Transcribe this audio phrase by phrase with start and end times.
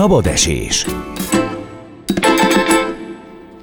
[0.00, 0.86] Szabad esés.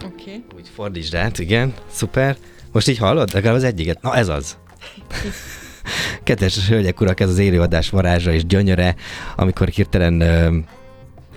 [0.05, 0.43] Oké.
[0.55, 2.37] Úgy fordítsd át, igen, szuper.
[2.71, 3.33] Most így hallod?
[3.33, 4.01] Legalább az egyiket.
[4.01, 4.57] Na ez az.
[6.23, 8.95] Kedves hölgyek, urak, ez az élőadás varázsa és gyönyöre,
[9.35, 10.21] amikor hirtelen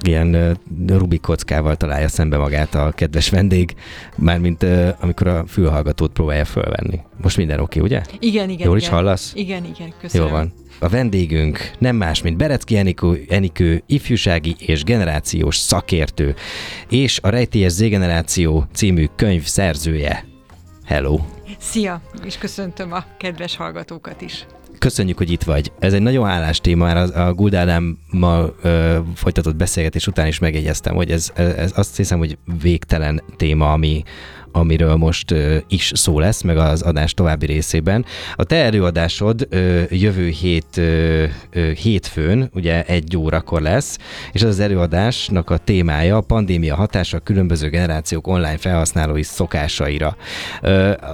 [0.03, 3.75] ilyen Rubik kockával találja szembe magát a kedves vendég,
[4.17, 4.67] mármint
[5.01, 7.01] amikor a fülhallgatót próbálja fölvenni.
[7.23, 8.03] Most minden oké, ugye?
[8.19, 8.67] Igen, igen.
[8.67, 8.89] Jól igen.
[8.89, 9.33] is hallasz?
[9.35, 10.27] Igen, igen, köszönöm.
[10.27, 10.53] Jó van.
[10.79, 16.35] A vendégünk nem más, mint Berecki Enikő, Enikő ifjúsági és generációs szakértő,
[16.89, 20.25] és a Rejtélyes Z-generáció című könyv szerzője.
[20.85, 21.19] Hello!
[21.59, 24.47] Szia, és köszöntöm a kedves hallgatókat is.
[24.81, 25.73] Köszönjük, hogy itt vagy.
[25.79, 30.95] Ez egy nagyon állás téma, már a Guld Ádámmal ö, folytatott beszélgetés után is megjegyeztem,
[30.95, 34.03] hogy ez, ez azt hiszem, hogy végtelen téma, ami,
[34.53, 35.35] amiről most
[35.69, 38.05] is szó lesz, meg az adás további részében.
[38.35, 39.49] A te előadásod
[39.91, 40.81] jövő hét
[41.83, 43.99] hétfőn, ugye egy órakor lesz,
[44.33, 50.17] és az előadásnak a témája a pandémia hatása a különböző generációk online felhasználói szokásaira.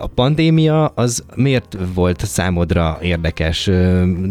[0.00, 3.70] A pandémia az miért volt számodra érdekes?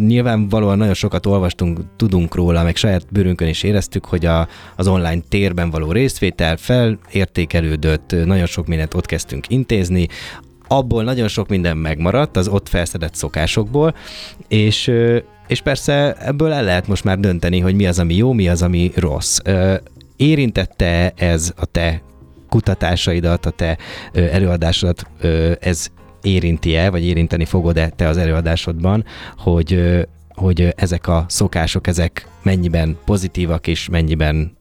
[0.05, 5.21] Nyilvánvalóan nagyon sokat olvastunk, tudunk róla, meg saját bőrünkön is éreztük, hogy a, az online
[5.29, 10.07] térben való részvétel felértékelődött, nagyon sok mindent ott kezdtünk intézni,
[10.67, 13.95] abból nagyon sok minden megmaradt, az ott felszedett szokásokból,
[14.47, 14.91] és,
[15.47, 18.61] és persze ebből el lehet most már dönteni, hogy mi az, ami jó, mi az,
[18.61, 19.39] ami rossz.
[20.15, 22.01] Érintette ez a te
[22.49, 23.77] kutatásaidat, a te
[24.13, 25.07] előadásodat,
[25.59, 25.87] ez
[26.21, 29.05] érinti-e, vagy érinteni fogod-e te az előadásodban,
[29.37, 34.57] hogy, hogy ezek a szokások, ezek mennyiben pozitívak, és mennyiben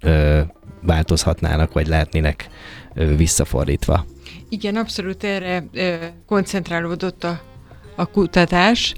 [0.82, 2.48] változhatnának, vagy lehetnének
[3.16, 4.04] visszafordítva.
[4.54, 5.94] Igen, abszolút erre ö,
[6.26, 7.40] koncentrálódott a,
[7.96, 8.94] a kutatás,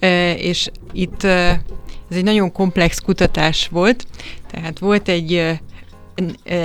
[0.00, 1.28] ö, és itt ö,
[2.10, 4.06] ez egy nagyon komplex kutatás volt,
[4.50, 5.52] tehát volt egy ö,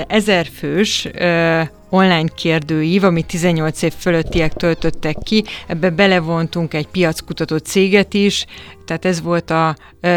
[0.06, 8.14] ezerfős ö, online kérdőív, amit 18 év fölöttiek töltöttek ki, ebbe belevontunk egy piackutató céget
[8.14, 8.46] is,
[8.84, 10.08] tehát ez volt a, ö,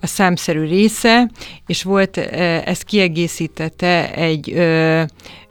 [0.00, 1.30] a számszerű része,
[1.66, 2.22] és volt, ö,
[2.64, 5.02] ezt kiegészítette egy ö,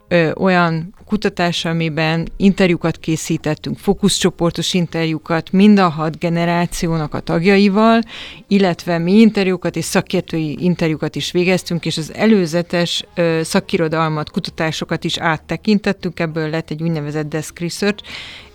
[0.08, 8.00] ö, olyan kutatás, amiben interjúkat készítettünk, fókuszcsoportos interjúkat mind a hat generációnak a tagjaival,
[8.48, 15.18] illetve mi interjúkat és szakértői interjúkat is végeztünk, és az előzetes ö, szakirodalmat, kutatásokat is
[15.18, 18.02] áttekintettünk, ebből lett egy úgynevezett desk research,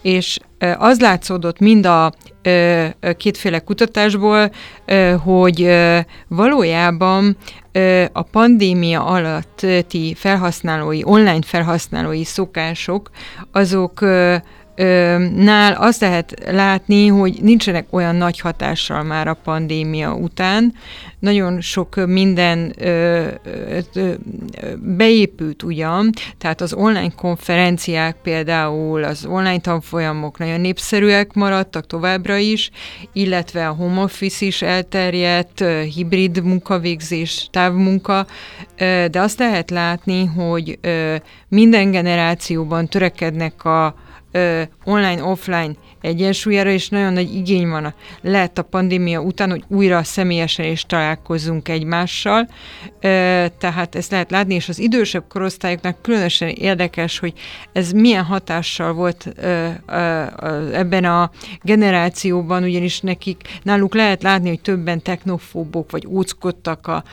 [0.04, 0.40] és
[0.78, 2.12] az látszódott mind a
[3.18, 4.52] kétféle kutatásból,
[5.24, 5.76] hogy
[6.28, 7.38] valójában
[8.12, 13.10] a pandémia alatti felhasználói, online felhasználói szokások,
[13.52, 14.00] azok
[15.36, 20.74] nál azt lehet látni, hogy nincsenek olyan nagy hatással már a pandémia után.
[21.20, 22.76] Nagyon sok minden
[24.80, 32.70] beépült ugyan, tehát az online konferenciák például, az online tanfolyamok nagyon népszerűek maradtak továbbra is,
[33.14, 35.64] illetve a home office is elterjedt,
[35.94, 38.26] hibrid munkavégzés, távmunka,
[39.12, 40.80] de azt lehet látni, hogy
[41.48, 43.96] minden generációban törekednek a
[44.84, 50.66] online-offline egyensúlyára, és nagyon nagy igény van a, lehet a pandémia után, hogy újra személyesen
[50.66, 52.50] is találkozzunk egymással.
[53.58, 57.34] Tehát ezt lehet látni, és az idősebb korosztályoknak különösen érdekes, hogy
[57.72, 59.34] ez milyen hatással volt
[60.74, 67.04] ebben a generációban, ugyanis nekik náluk lehet látni, hogy többen technofóbok, vagy óckodtak a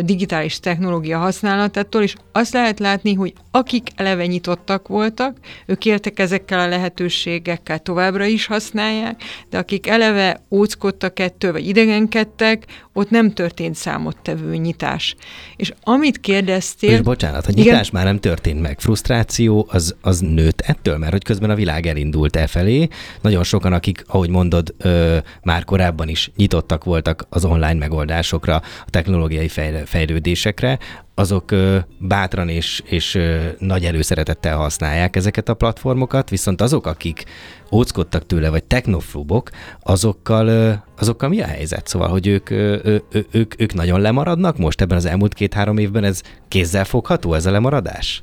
[0.00, 5.36] digitális technológia használatától, és azt lehet látni, hogy akik eleve nyitottak voltak,
[5.66, 12.64] ők éltek ezekkel a lehetőségekkel továbbra is használják, de akik eleve óckodtak ettől, vagy idegenkedtek,
[12.98, 15.14] ott nem történt számottevő nyitás.
[15.56, 16.90] És amit kérdeztél...
[16.90, 17.64] És bocsánat, a Igen.
[17.64, 18.80] nyitás már nem történt meg.
[18.80, 22.88] Frusztráció az, az nőtt ettől, mert hogy közben a világ elindult e felé.
[23.20, 28.90] Nagyon sokan, akik, ahogy mondod, ö, már korábban is nyitottak voltak az online megoldásokra, a
[28.90, 30.78] technológiai fejl- fejlődésekre,
[31.14, 37.24] azok ö, bátran és, és ö, nagy előszeretettel használják ezeket a platformokat, viszont azok, akik
[37.72, 39.50] óckodtak tőle, vagy technofóbok,
[39.80, 41.86] azokkal, azokkal mi a helyzet?
[41.86, 46.04] Szóval, hogy ők, ö, ö, ők, ők nagyon lemaradnak most ebben az elmúlt két-három évben,
[46.04, 48.22] ez kézzel fogható ez a lemaradás?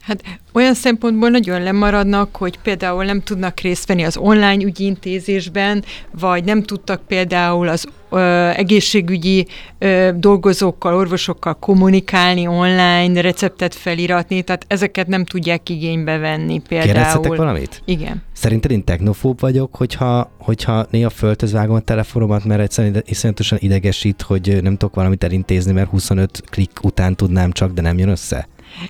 [0.00, 5.84] Hát olyan szempontból nagyon lemaradnak, hogy például nem tudnak részt venni az online ügyintézésben,
[6.20, 8.18] vagy nem tudtak például az ö,
[8.48, 9.46] egészségügyi
[9.78, 16.92] ö, dolgozókkal, orvosokkal kommunikálni online, receptet feliratni, tehát ezeket nem tudják igénybe venni például.
[16.92, 17.82] Kérdezhetek valamit?
[17.84, 18.22] Igen.
[18.32, 24.22] Szerinted én technofób vagyok, hogyha, hogyha néha föltöz vágom a teleforomat, mert egyszerűen iszonyatosan idegesít,
[24.22, 28.48] hogy nem tudok valamit elintézni, mert 25 klik után tudnám csak, de nem jön össze?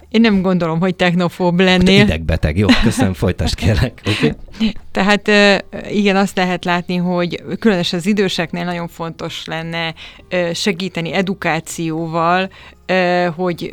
[0.09, 1.99] Én nem gondolom, hogy technofób lennél.
[1.99, 4.01] Hát idegbeteg, jó, köszönöm, folytasd kérlek.
[4.11, 4.33] Okay?
[4.93, 5.31] Tehát
[5.91, 9.95] igen, azt lehet látni, hogy különösen az időseknél nagyon fontos lenne
[10.53, 12.51] segíteni edukációval,
[13.37, 13.71] hogy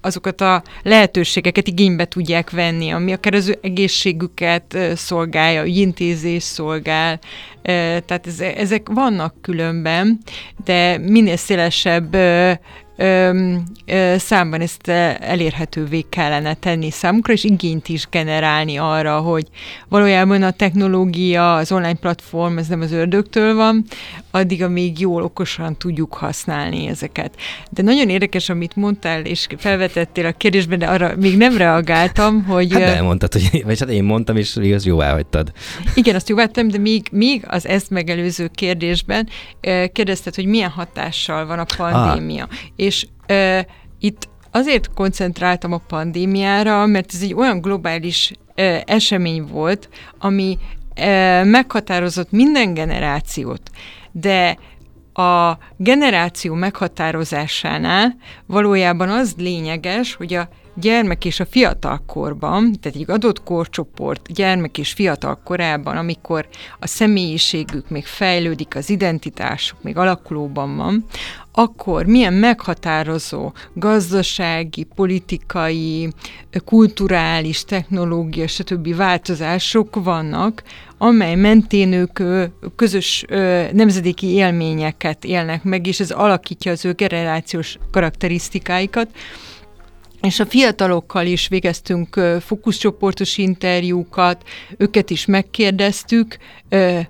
[0.00, 7.18] azokat a lehetőségeket igénybe tudják venni, ami akár az egészségüket szolgálja, ügyintézés szolgál,
[7.62, 8.26] tehát
[8.56, 10.18] ezek vannak különben,
[10.64, 12.16] de minél szélesebb
[12.96, 13.54] ö,
[13.86, 14.88] ö, számban ezt
[15.18, 19.46] elérhetővé kellene tenni számukra, és igényt is generálni arra, hogy
[19.88, 23.84] valójában a technológia, az online platform, ez nem az ördögtől van,
[24.30, 27.34] addig, amíg jól, okosan tudjuk használni ezeket.
[27.70, 32.72] De nagyon érdekes, amit mondtál, és felvetettél a kérdésben, de arra még nem reagáltam, hogy...
[32.72, 35.52] Hát elmondtad, hogy, vagy hát én mondtam, és igaz, jó elhagytad.
[35.94, 39.28] Igen, azt jó vettem, de még, még az ezt megelőző kérdésben
[39.92, 42.48] kérdezted, hogy milyen hatással van a pandémia.
[42.50, 43.58] Ah és ö,
[43.98, 49.88] itt azért koncentráltam a pandémiára, mert ez egy olyan globális ö, esemény volt,
[50.18, 50.58] ami
[50.94, 53.70] ö, meghatározott minden generációt,
[54.12, 54.56] de
[55.12, 58.16] a generáció meghatározásánál
[58.46, 64.78] valójában az lényeges, hogy a gyermek és a fiatal korban, tehát egy adott korcsoport gyermek
[64.78, 66.48] és fiatal korában, amikor
[66.78, 71.04] a személyiségük még fejlődik, az identitásuk még alakulóban van,
[71.58, 76.08] akkor milyen meghatározó gazdasági, politikai,
[76.64, 78.94] kulturális, technológia, stb.
[78.94, 80.62] változások vannak,
[80.98, 82.20] amely mentén ők
[82.76, 83.24] közös
[83.72, 89.08] nemzedéki élményeket élnek meg, és ez alakítja az ő generációs karakterisztikáikat,
[90.20, 94.42] és a fiatalokkal is végeztünk fókuszcsoportos interjúkat,
[94.76, 96.36] őket is megkérdeztük,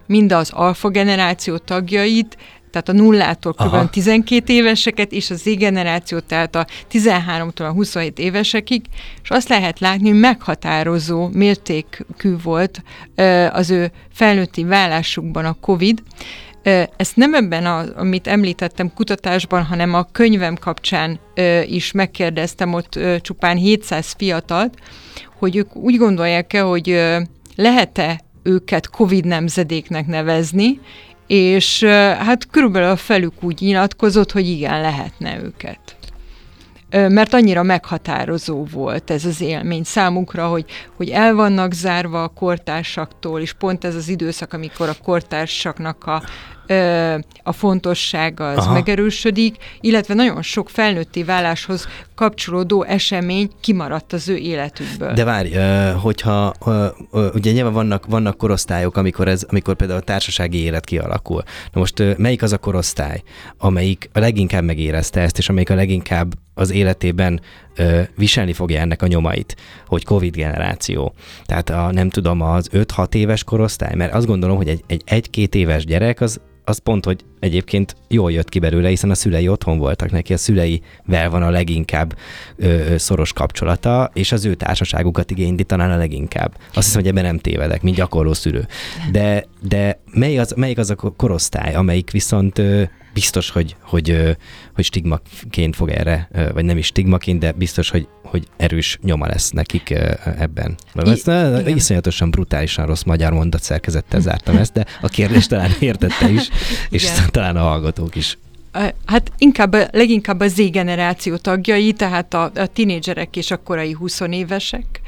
[0.06, 2.37] mind az alfa generáció tagjait,
[2.71, 3.91] tehát a nullától kb.
[3.91, 8.85] 12 éveseket, és az Z-generáció, tehát a 13-tól a 27 évesekig,
[9.23, 12.83] és azt lehet látni, hogy meghatározó mértékű volt
[13.51, 16.03] az ő felnőtti vállásukban a COVID,
[16.97, 21.21] ezt nem ebben, a, amit említettem kutatásban, hanem a könyvem kapcsán
[21.67, 24.75] is megkérdeztem ott csupán 700 fiatalt,
[25.39, 27.03] hogy ők úgy gondolják-e, hogy
[27.57, 30.81] lehet-e őket COVID nemzedéknek nevezni,
[31.26, 31.84] és
[32.19, 35.96] hát körülbelül a felük úgy nyilatkozott, hogy igen, lehetne őket
[36.90, 40.64] mert annyira meghatározó volt ez az élmény számukra, hogy,
[40.96, 46.23] hogy el vannak zárva a kortársaktól, és pont ez az időszak, amikor a kortársaknak a
[47.43, 48.72] a fontossága az Aha.
[48.72, 55.13] megerősödik, illetve nagyon sok felnőtti váláshoz kapcsolódó esemény kimaradt az ő életükből.
[55.13, 55.57] De várj,
[56.01, 56.55] hogyha
[57.11, 61.43] ugye nyilván vannak, vannak korosztályok, amikor, ez, amikor például a társasági élet kialakul.
[61.73, 63.23] Na most melyik az a korosztály,
[63.59, 67.41] amelyik a leginkább megérezte ezt, és amelyik a leginkább az életében
[67.77, 71.15] ö, viselni fogja ennek a nyomait, hogy Covid generáció.
[71.45, 75.55] Tehát a, nem tudom, az 5-6 éves korosztály, mert azt gondolom, hogy egy, egy, egy-két
[75.55, 79.79] éves gyerek az az pont, hogy egyébként jól jött ki belőle, hiszen a szülei otthon
[79.79, 82.17] voltak neki, a szüleivel van a leginkább
[82.57, 86.57] ö, szoros kapcsolata, és az ő társaságukat igényli talán a leginkább.
[86.75, 88.67] Azt hiszem, hogy ebben nem tévedek, mint gyakorló szülő.
[89.13, 92.82] De, de mely az, melyik az a korosztály, amelyik viszont ö,
[93.17, 94.37] biztos, hogy, hogy,
[94.75, 99.51] hogy stigmaként fog erre, vagy nem is stigmaként, de biztos, hogy, hogy erős nyoma lesz
[99.51, 99.91] nekik
[100.39, 100.77] ebben.
[100.94, 101.27] Ezt
[101.67, 106.49] I- iszonyatosan brutálisan rossz magyar mondat szerkezettel zártam ezt, de a kérdés talán értette is,
[106.91, 107.31] és igen.
[107.31, 108.39] talán a hallgatók is.
[109.06, 115.01] Hát inkább, leginkább a Z-generáció tagjai, tehát a, a tinédzserek és a korai 20 évesek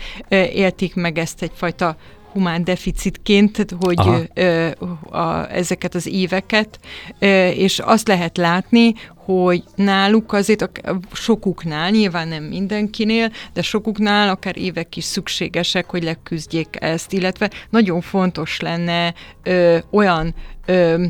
[0.53, 1.97] élték meg ezt egyfajta
[2.32, 4.70] humán deficitként, hogy ö,
[5.11, 6.78] a, ezeket az éveket,
[7.18, 10.70] ö, és azt lehet látni, hogy náluk azért a,
[11.12, 18.00] sokuknál, nyilván nem mindenkinél, de sokuknál akár évek is szükségesek, hogy leküzdjék ezt, illetve nagyon
[18.00, 20.35] fontos lenne ö, olyan
[20.66, 21.04] ö,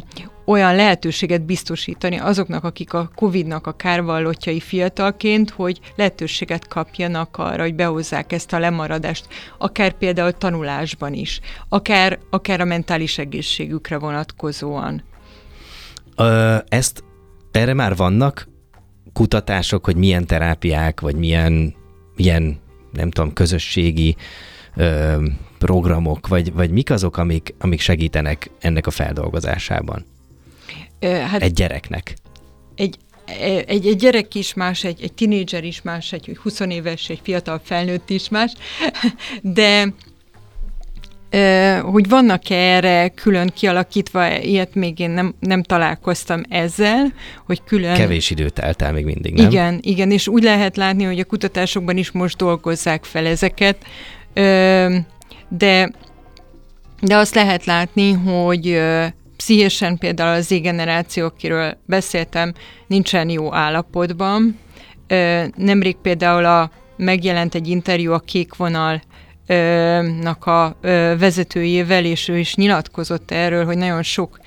[0.49, 7.75] olyan lehetőséget biztosítani azoknak, akik a COVID-nak a kárvallottjai fiatalként, hogy lehetőséget kapjanak arra, hogy
[7.75, 9.27] behozzák ezt a lemaradást,
[9.59, 15.03] akár például tanulásban is, akár, akár a mentális egészségükre vonatkozóan.
[16.17, 17.05] Ö, ezt
[17.53, 18.49] erre már vannak
[19.13, 21.75] kutatások, hogy milyen terápiák, vagy milyen,
[22.17, 22.59] milyen
[22.93, 24.17] nem tudom, közösségi
[24.77, 25.17] ö,
[25.59, 30.05] programok, vagy, vagy mik azok, amik, amik segítenek ennek a feldolgozásában?
[31.01, 32.15] Hát egy gyereknek.
[32.75, 32.97] Egy,
[33.67, 37.61] egy, egy gyerek is más, egy, egy tinédzser is más, egy 20 éves, egy fiatal
[37.65, 38.53] felnőtt is más,
[39.43, 39.93] de
[41.83, 47.13] hogy vannak-e erre külön kialakítva, ilyet még én nem, nem találkoztam ezzel,
[47.47, 47.95] hogy külön...
[47.95, 49.47] Kevés időt telt el még mindig, nem?
[49.47, 53.77] Igen, igen, és úgy lehet látni, hogy a kutatásokban is most dolgozzák fel ezeket,
[55.49, 55.91] de,
[57.01, 58.81] de azt lehet látni, hogy
[59.39, 62.53] pszichésen például az Z-generáció, akiről beszéltem,
[62.87, 64.59] nincsen jó állapotban.
[65.57, 69.01] Nemrég például a, megjelent egy interjú a Kék Vonal
[70.21, 70.77] nak a
[71.19, 74.39] vezetőjével, és ő is nyilatkozott erről, hogy nagyon sok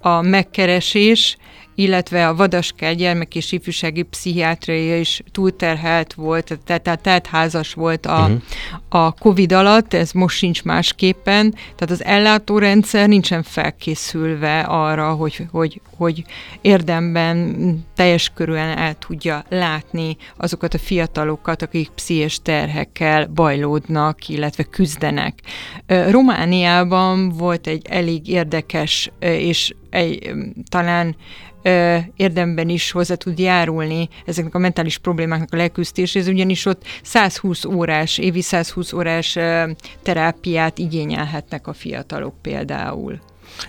[0.00, 1.36] a megkeresés,
[1.80, 8.20] illetve a Vadaskel gyermek és ifjúsági pszichiátria is túlterhelt volt, tehát, tehát házas volt a,
[8.20, 8.40] uh-huh.
[8.88, 15.80] a COVID alatt, ez most sincs másképpen, tehát az ellátórendszer nincsen felkészülve arra, hogy, hogy,
[15.96, 16.24] hogy
[16.60, 17.56] érdemben
[17.94, 25.38] teljes körülön el tudja látni azokat a fiatalokat, akik pszichés terhekkel bajlódnak, illetve küzdenek.
[25.86, 30.32] Romániában volt egy elég érdekes és egy,
[30.68, 31.16] talán
[31.62, 37.64] ö, érdemben is hozzá tud járulni ezeknek a mentális problémáknak a leküzdéséhez, ugyanis ott 120
[37.64, 39.70] órás, évi 120 órás ö,
[40.02, 43.18] terápiát igényelhetnek a fiatalok például.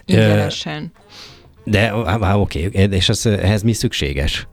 [0.06, 0.92] Ingyenesen.
[1.64, 2.88] De oké, okay.
[2.92, 4.48] és az, ehhez mi szükséges?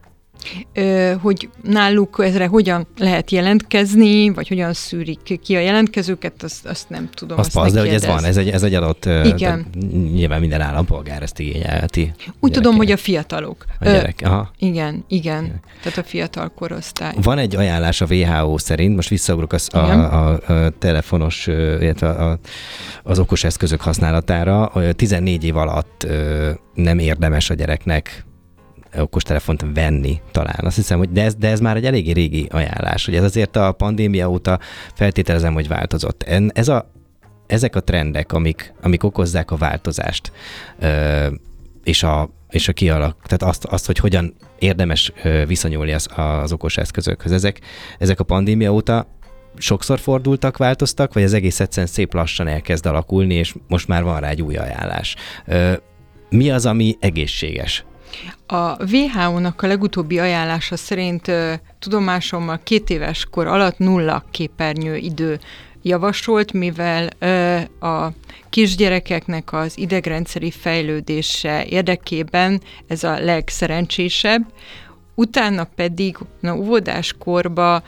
[1.20, 7.08] Hogy náluk ezre hogyan lehet jelentkezni, vagy hogyan szűrik ki a jelentkezőket, azt, azt nem
[7.14, 7.38] tudom.
[7.38, 9.66] Azt, azt de hogy ez van, ez egy, ez egy adott, Igen.
[10.12, 12.12] nyilván minden állampolgár ezt igényelheti.
[12.40, 13.64] Úgy tudom, hogy a fiatalok.
[13.80, 14.50] A gyerek, aha.
[14.58, 15.60] Igen, igen, igen.
[15.82, 17.14] Tehát a fiatal korosztály.
[17.22, 21.46] Van egy ajánlás a WHO szerint, most visszaugrok az, a, a, a telefonos,
[21.80, 22.38] illetve a,
[23.02, 26.06] az okos eszközök használatára, 14 év alatt
[26.74, 28.26] nem érdemes a gyereknek
[29.00, 30.60] okostelefont venni talán.
[30.62, 33.56] Azt hiszem, hogy de ez, de ez már egy eléggé régi ajánlás, hogy ez azért
[33.56, 34.58] a pandémia óta
[34.94, 36.22] feltételezem, hogy változott.
[36.52, 36.90] Ez a,
[37.46, 40.32] ezek a trendek, amik, amik okozzák a változást,
[41.84, 45.12] és a, és a kialak, tehát azt, azt, hogy hogyan érdemes
[45.46, 47.32] viszonyulni az, az okos eszközökhöz.
[47.32, 47.60] Ezek,
[47.98, 49.16] ezek a pandémia óta
[49.56, 54.20] sokszor fordultak, változtak, vagy az egész egyszerűen szép lassan elkezd alakulni, és most már van
[54.20, 55.16] rá egy új ajánlás.
[56.30, 57.84] Mi az, ami egészséges?
[58.46, 61.32] A WHO-nak a legutóbbi ajánlása szerint
[61.78, 65.38] tudomásommal két éves kor alatt nulla képernyő idő
[65.82, 67.06] javasolt, mivel
[67.80, 68.12] a
[68.50, 74.46] kisgyerekeknek az idegrendszeri fejlődése érdekében ez a legszerencsésebb,
[75.14, 77.82] utána pedig na, óvodáskorba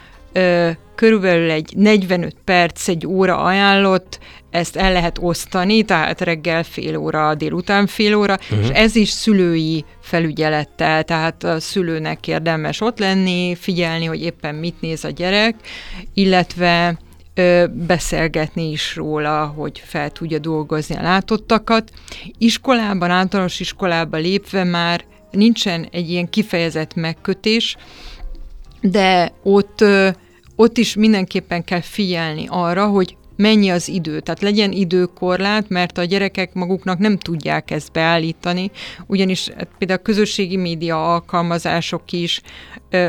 [0.95, 4.19] körülbelül egy 45 perc, egy óra ajánlott,
[4.51, 8.65] ezt el lehet osztani, tehát reggel fél óra, délután fél óra, uh-huh.
[8.65, 14.81] és ez is szülői felügyelettel, tehát a szülőnek érdemes ott lenni, figyelni, hogy éppen mit
[14.81, 15.55] néz a gyerek,
[16.15, 16.99] illetve
[17.35, 21.91] ö, beszélgetni is róla, hogy fel tudja dolgozni a látottakat.
[22.39, 27.77] Iskolában, általános iskolába lépve már nincsen egy ilyen kifejezett megkötés,
[28.81, 29.85] de ott,
[30.57, 34.21] ott is mindenképpen kell figyelni arra, hogy mennyi az idő.
[34.21, 38.71] Tehát legyen időkorlát, mert a gyerekek maguknak nem tudják ezt beállítani,
[39.07, 42.41] ugyanis hát például a közösségi média alkalmazások is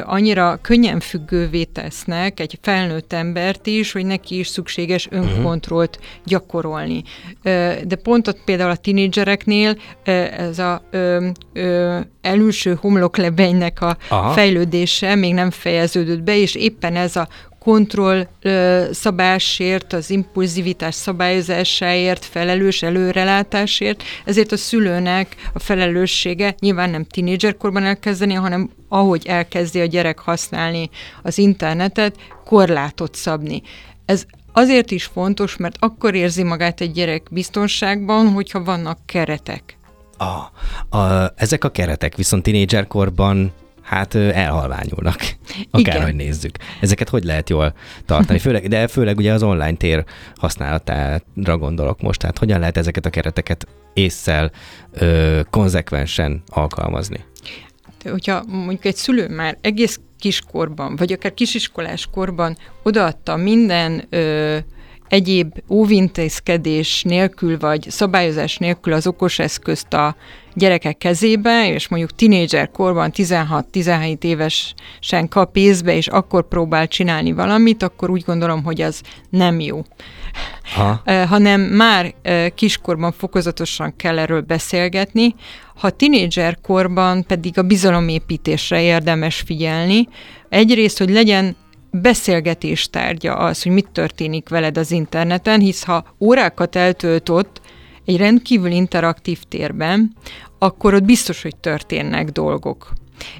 [0.03, 5.15] annyira könnyen függővé tesznek egy felnőtt embert is, hogy neki is szükséges mhm.
[5.15, 7.03] önkontrollt gyakorolni.
[7.83, 14.31] De pont ott például a tinédzsereknél ez a ö, ö, elülső homloklebegynek a Aha.
[14.31, 17.27] fejlődése még nem fejeződött be, és éppen ez a
[17.63, 18.27] kontroll
[18.91, 28.33] szabásért, az impulzivitás szabályozásáért, felelős előrelátásért, ezért a szülőnek a felelőssége nyilván nem tinédzserkorban elkezdeni,
[28.33, 30.89] hanem ahogy elkezdi a gyerek használni
[31.23, 32.15] az internetet,
[32.45, 33.61] korlátot szabni.
[34.05, 39.77] Ez azért is fontos, mert akkor érzi magát egy gyerek biztonságban, hogyha vannak keretek.
[40.17, 43.51] A, a, ezek a keretek viszont tinédzserkorban
[43.91, 45.19] hát elhalványulnak,
[45.71, 46.57] akárhogy nézzük.
[46.81, 47.73] Ezeket hogy lehet jól
[48.05, 48.39] tartani?
[48.45, 50.03] Főleg, de főleg ugye az online tér
[50.35, 54.51] használatára gondolok most, tehát hogyan lehet ezeket a kereteket észszel,
[54.91, 57.23] ö, konzekvensen alkalmazni?
[58.03, 64.57] De hogyha mondjuk egy szülő már egész kiskorban, vagy akár kisiskolás korban odaadta minden ö,
[65.11, 70.15] egyéb óvintézkedés nélkül, vagy szabályozás nélkül az okos eszközt a
[70.53, 77.83] gyerekek kezébe, és mondjuk tinédzser korban 16-17 évesen kap észbe, és akkor próbál csinálni valamit,
[77.83, 79.81] akkor úgy gondolom, hogy az nem jó.
[80.75, 81.01] Ha.
[81.27, 82.13] hanem már
[82.55, 85.35] kiskorban fokozatosan kell erről beszélgetni,
[85.75, 90.07] ha tinédzser korban pedig a bizalomépítésre érdemes figyelni.
[90.49, 91.55] Egyrészt, hogy legyen
[91.91, 97.61] beszélgetés tárgya az, hogy mit történik veled az interneten, hisz ha órákat eltölt ott
[98.05, 100.13] egy rendkívül interaktív térben,
[100.59, 102.91] akkor ott biztos, hogy történnek dolgok.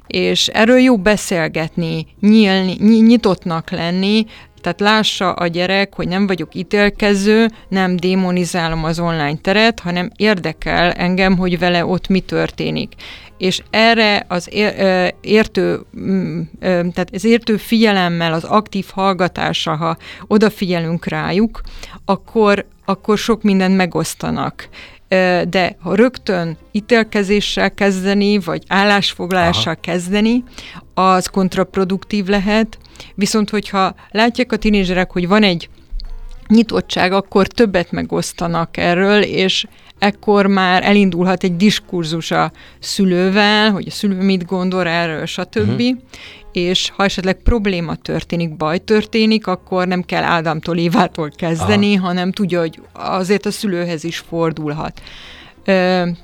[0.08, 4.26] És erről jó beszélgetni, nyílni, nyitottnak lenni,
[4.62, 10.92] tehát lássa a gyerek, hogy nem vagyok ítélkező, nem démonizálom az online teret, hanem érdekel
[10.92, 12.94] engem, hogy vele ott mi történik.
[13.38, 14.50] És erre az
[15.22, 21.62] értő, mm, tehát az értő figyelemmel, az aktív hallgatása, ha odafigyelünk rájuk,
[22.06, 24.70] akkor, akkor sok mindent megosztanak
[25.50, 29.82] de ha rögtön ítélkezéssel kezdeni, vagy állásfoglalással Aha.
[29.82, 30.44] kezdeni,
[30.94, 32.78] az kontraproduktív lehet,
[33.16, 35.70] viszont hogyha látják a tinédzserek, hogy van egy
[36.48, 39.66] nyitottság, akkor többet megosztanak erről, és
[40.00, 45.58] ekkor már elindulhat egy diskurzus a szülővel, hogy a szülő mit gondol erről, stb.
[45.58, 45.98] Uh-huh.
[46.52, 52.08] És ha esetleg probléma történik, baj történik, akkor nem kell Ádámtól Évától kezdeni, Aha.
[52.08, 55.02] hanem tudja, hogy azért a szülőhez is fordulhat.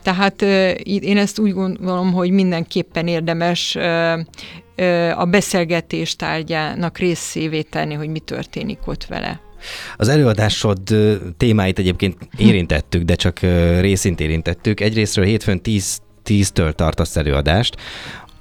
[0.03, 0.41] Tehát
[0.83, 3.77] én ezt úgy gondolom, hogy mindenképpen érdemes
[5.15, 9.39] a beszélgetés tárgyának részévé tenni, hogy mi történik ott vele.
[9.97, 10.79] Az előadásod
[11.37, 13.39] témáit egyébként érintettük, de csak
[13.79, 14.79] részint érintettük.
[14.79, 17.75] Egyrésztről hétfőn 10 10-től tartasz előadást,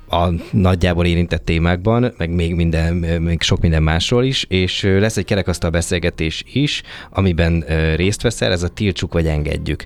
[0.09, 5.25] a nagyjából érintett témákban, meg még, minden, még sok minden másról is, és lesz egy
[5.25, 7.65] kerekasztal beszélgetés is, amiben
[7.97, 9.85] részt veszel, ez a tiltsuk vagy engedjük.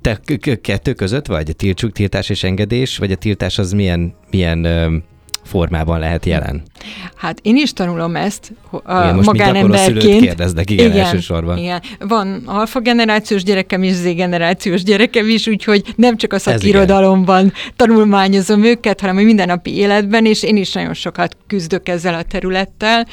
[0.00, 0.20] Te
[0.60, 1.50] kettő között vagy?
[1.50, 4.66] A tiltsuk, tiltás és engedés, vagy a tiltás az milyen, milyen
[5.44, 6.62] formában lehet jelen?
[7.16, 10.20] Hát én is tanulom ezt a igen, most magánemberként.
[10.20, 11.58] kérdeznek, igen, igen, elsősorban.
[11.58, 11.82] Igen.
[11.98, 18.64] Van alfa generációs gyerekem és Z generációs gyerekem is, úgyhogy nem csak a szakirodalomban tanulmányozom
[18.64, 23.06] őket, hanem a mindennapi életben, és én is nagyon sokat küzdök ezzel a területtel.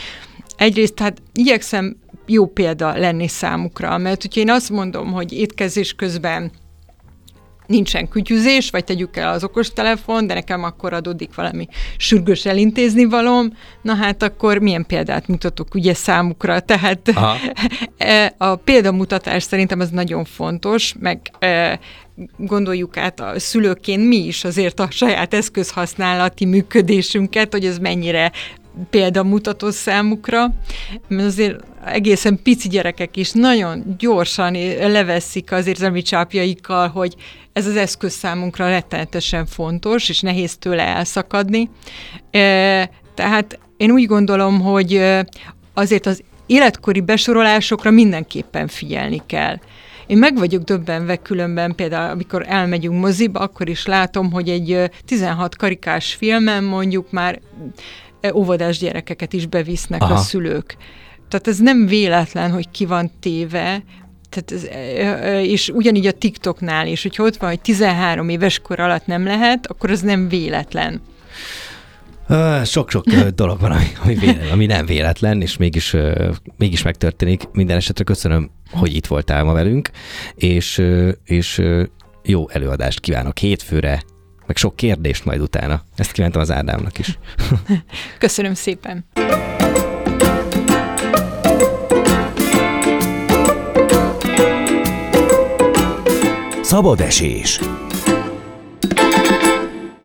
[0.58, 6.52] Egyrészt hát igyekszem jó példa lenni számukra, mert hogyha én azt mondom, hogy étkezés közben
[7.70, 11.68] nincsen kütyüzés, vagy tegyük el az okostelefon, de nekem akkor adódik valami
[11.98, 17.38] sürgős elintézni valom, na hát akkor milyen példát mutatok ugye számukra, tehát Aha.
[17.98, 21.80] E, a példamutatás szerintem az nagyon fontos, meg e,
[22.38, 28.32] gondoljuk át a szülőként mi is azért a saját eszközhasználati működésünket, hogy ez mennyire
[28.90, 30.54] példamutató számukra,
[31.08, 37.16] mert azért egészen pici gyerekek is nagyon gyorsan leveszik az érzelmi csápjaikkal, hogy
[37.54, 41.70] ez az eszköz számunkra rettenetesen fontos, és nehéz tőle elszakadni.
[43.16, 45.02] Tehát én úgy gondolom, hogy
[45.74, 49.60] azért az életkori besorolásokra mindenképpen figyelni kell.
[50.08, 55.56] Én meg vagyok döbbenve különben, például amikor elmegyünk moziba, akkor is látom, hogy egy 16
[55.56, 57.40] karikás filmen mondjuk már
[58.34, 60.14] óvodás gyerekeket is bevisznek Aha.
[60.14, 60.78] a szülők.
[61.28, 63.84] Tehát ez nem véletlen, hogy ki van téve,
[64.30, 64.68] tehát ez,
[65.44, 69.68] és ugyanígy a TikToknál is, hogyha ott van, hogy 13 éves kor alatt nem lehet,
[69.68, 71.02] akkor az nem véletlen.
[72.64, 73.06] Sok-sok
[73.36, 75.96] dolog van, ami, ami, véletlen, ami nem véletlen, és mégis,
[76.58, 77.44] mégis megtörténik.
[77.52, 79.90] Minden esetre köszönöm, hogy itt voltál ma velünk,
[80.36, 80.82] és,
[81.24, 81.62] és
[82.24, 84.04] jó előadást kívánok hétfőre,
[84.50, 85.82] meg sok kérdést majd utána.
[85.96, 87.20] Ezt kívántam az Ádámnak is.
[88.18, 89.06] Köszönöm szépen.
[96.62, 97.60] Szabad esés.